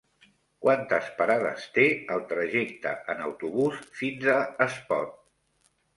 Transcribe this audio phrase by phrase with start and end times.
[0.63, 5.17] Quantes parades té el trajecte en autobús fins a Espot?